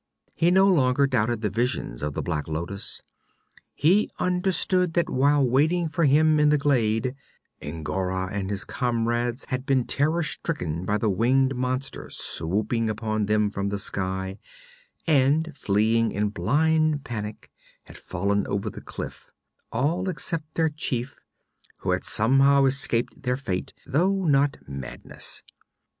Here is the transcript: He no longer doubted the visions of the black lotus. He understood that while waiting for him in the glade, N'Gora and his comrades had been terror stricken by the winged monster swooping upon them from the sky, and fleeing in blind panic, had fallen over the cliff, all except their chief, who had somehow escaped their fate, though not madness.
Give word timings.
He 0.35 0.49
no 0.49 0.65
longer 0.65 1.05
doubted 1.05 1.41
the 1.41 1.51
visions 1.51 2.01
of 2.01 2.15
the 2.15 2.23
black 2.23 2.47
lotus. 2.47 3.03
He 3.75 4.09
understood 4.17 4.95
that 4.95 5.11
while 5.11 5.47
waiting 5.47 5.89
for 5.89 6.05
him 6.05 6.39
in 6.39 6.49
the 6.49 6.57
glade, 6.57 7.13
N'Gora 7.63 8.31
and 8.31 8.49
his 8.49 8.63
comrades 8.63 9.45
had 9.49 9.63
been 9.67 9.85
terror 9.85 10.23
stricken 10.23 10.85
by 10.85 10.97
the 10.97 11.11
winged 11.11 11.55
monster 11.55 12.09
swooping 12.09 12.89
upon 12.89 13.27
them 13.27 13.51
from 13.51 13.69
the 13.69 13.77
sky, 13.77 14.39
and 15.05 15.55
fleeing 15.55 16.11
in 16.11 16.29
blind 16.29 17.03
panic, 17.03 17.51
had 17.83 17.95
fallen 17.95 18.47
over 18.47 18.71
the 18.71 18.81
cliff, 18.81 19.31
all 19.71 20.09
except 20.09 20.55
their 20.55 20.69
chief, 20.69 21.19
who 21.81 21.91
had 21.91 22.03
somehow 22.03 22.65
escaped 22.65 23.21
their 23.21 23.37
fate, 23.37 23.71
though 23.85 24.25
not 24.25 24.57
madness. 24.67 25.43